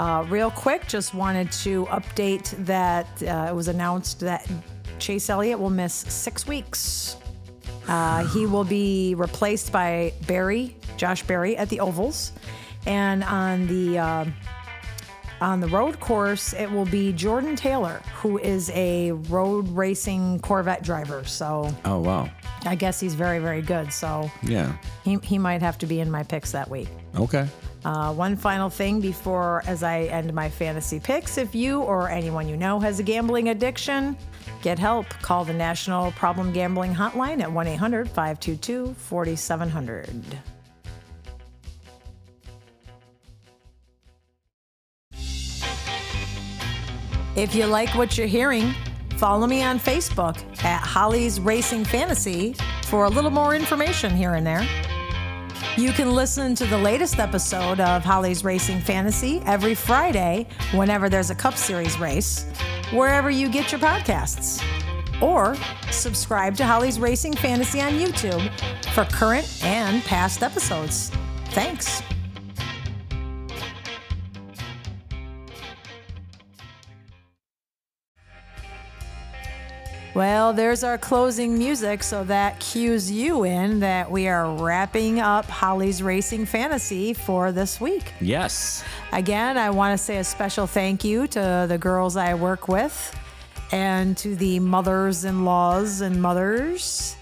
[0.00, 4.50] Uh, real quick, just wanted to update that uh, it was announced that
[4.98, 7.16] Chase Elliott will miss six weeks.
[7.86, 12.32] Uh, he will be replaced by Berry, Josh Berry, at the ovals,
[12.86, 14.24] and on the uh,
[15.40, 20.82] on the road course, it will be Jordan Taylor, who is a road racing Corvette
[20.82, 21.24] driver.
[21.24, 22.30] So Oh wow.
[22.64, 23.92] I guess he's very, very good.
[23.92, 24.72] So Yeah.
[25.04, 26.88] he, he might have to be in my picks that week.
[27.16, 27.46] Okay.
[27.84, 31.36] Uh, one final thing before as I end my fantasy picks.
[31.38, 34.16] If you or anyone you know has a gambling addiction,
[34.62, 35.06] get help.
[35.20, 40.24] Call the National Problem Gambling Hotline at 1 800 522 4700.
[47.36, 48.74] If you like what you're hearing,
[49.18, 54.46] follow me on Facebook at Holly's Racing Fantasy for a little more information here and
[54.46, 54.66] there.
[55.76, 61.28] You can listen to the latest episode of Holly's Racing Fantasy every Friday whenever there's
[61.28, 62.46] a Cup Series race,
[62.90, 64.62] wherever you get your podcasts.
[65.20, 65.56] Or
[65.90, 68.50] subscribe to Holly's Racing Fantasy on YouTube
[68.94, 71.10] for current and past episodes.
[71.48, 72.02] Thanks.
[80.16, 85.44] Well, there's our closing music, so that cues you in that we are wrapping up
[85.44, 88.14] Holly's Racing Fantasy for this week.
[88.18, 88.82] Yes.
[89.12, 93.14] Again, I want to say a special thank you to the girls I work with
[93.72, 97.14] and to the mothers in laws and mothers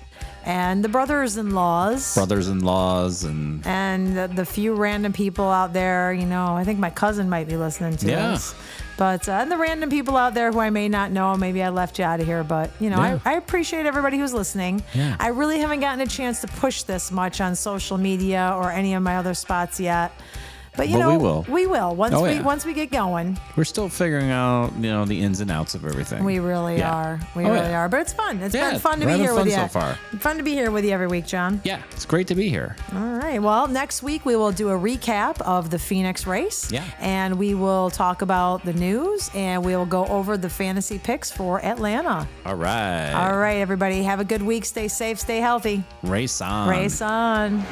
[0.44, 6.12] and the brothers in laws Brothers-in-laws and and the, the few random people out there.
[6.12, 8.30] You know, I think my cousin might be listening to Yeah.
[8.32, 8.54] this.
[8.96, 11.70] But uh, and the random people out there who I may not know, maybe I
[11.70, 12.44] left you out of here.
[12.44, 13.18] But you know, Yeah.
[13.24, 14.82] I, I appreciate everybody who's listening.
[14.94, 15.16] Yeah.
[15.18, 18.94] I really haven't gotten a chance to push this much on social media or any
[18.94, 20.12] of my other spots yet.
[20.76, 21.46] But you But know, we will.
[21.48, 22.42] We will once Oh, we yeah.
[22.42, 23.38] once we get going.
[23.56, 26.24] we're still figuring out, you know, the ins and outs of everything.
[26.24, 26.92] We really Yeah.
[26.92, 27.20] are.
[27.36, 27.78] We Oh, really yeah.
[27.80, 27.88] are.
[27.88, 28.40] But it's fun.
[28.42, 29.54] It's been fun to be here with fun you.
[29.54, 29.94] so far.
[30.18, 31.60] Fun to be here with you every week, John.
[31.64, 32.74] Yeah, it's great to be here.
[32.94, 33.40] All right.
[33.40, 36.70] Well, next week we will do a recap of the Phoenix race.
[36.72, 36.82] Yeah.
[37.00, 41.30] And we will talk about the news and we will go over the fantasy picks
[41.30, 42.26] for Atlanta.
[42.44, 43.12] All right.
[43.12, 44.02] All right, everybody.
[44.02, 44.64] Have a good week.
[44.64, 45.20] Stay safe.
[45.20, 45.84] Stay healthy.
[46.02, 46.68] Race on.
[46.68, 47.62] Race on.